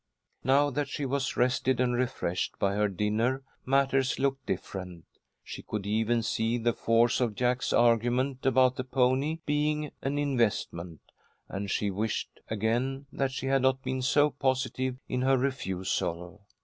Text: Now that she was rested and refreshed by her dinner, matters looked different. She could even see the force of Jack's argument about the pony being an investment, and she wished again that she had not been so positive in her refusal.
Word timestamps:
Now 0.43 0.71
that 0.71 0.87
she 0.87 1.05
was 1.05 1.37
rested 1.37 1.79
and 1.79 1.93
refreshed 1.93 2.57
by 2.57 2.73
her 2.73 2.87
dinner, 2.87 3.43
matters 3.67 4.17
looked 4.17 4.47
different. 4.47 5.05
She 5.43 5.61
could 5.61 5.85
even 5.85 6.23
see 6.23 6.57
the 6.57 6.73
force 6.73 7.21
of 7.21 7.35
Jack's 7.35 7.71
argument 7.71 8.43
about 8.43 8.77
the 8.77 8.83
pony 8.83 9.41
being 9.45 9.91
an 10.01 10.17
investment, 10.17 11.01
and 11.47 11.69
she 11.69 11.91
wished 11.91 12.39
again 12.49 13.05
that 13.13 13.31
she 13.31 13.45
had 13.45 13.61
not 13.61 13.83
been 13.83 14.01
so 14.01 14.31
positive 14.31 14.97
in 15.07 15.21
her 15.21 15.37
refusal. 15.37 16.47